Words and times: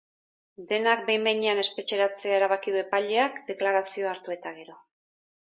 Denak 0.69 1.03
behin-behinean 1.09 1.61
espetxeratzea 1.63 2.39
erabaki 2.39 2.73
du 2.77 2.81
epaileak 2.81 3.39
deklarazioa 3.53 4.13
hartu 4.17 4.37
eta 4.39 4.57
gero. 4.59 4.81